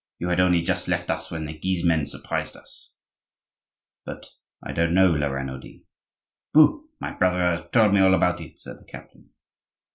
[0.17, 2.95] You had only just left us when the Guise men surprised us—"
[4.03, 4.31] "But
[4.63, 5.83] I don't know La Renaudie."
[6.55, 6.89] "Pooh!
[6.99, 9.29] my brother has told me all about it," said the captain.